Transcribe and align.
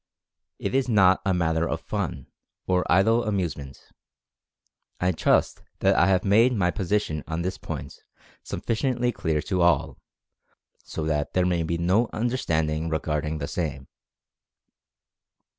It 0.57 0.73
is 0.73 0.89
not 0.89 1.21
a 1.27 1.31
matter 1.31 1.67
for 1.67 1.77
fun 1.77 2.25
(?),or 2.65 2.91
idle 2.91 3.23
amusement. 3.23 3.79
I 4.99 5.11
trust 5.11 5.61
that 5.77 5.93
I 5.95 6.07
have 6.07 6.23
made 6.25 6.53
my 6.55 6.71
posi 6.71 6.99
tion 6.99 7.23
on 7.27 7.43
this 7.43 7.59
point 7.59 8.01
sufficiently 8.41 9.11
clear 9.11 9.43
to 9.43 9.61
all, 9.61 9.99
so 10.83 11.05
that 11.05 11.33
there 11.33 11.45
may 11.45 11.61
be 11.61 11.77
no 11.77 12.09
misunderstanding 12.13 12.89
regarding 12.89 13.37
the 13.37 13.47
same. 13.47 13.87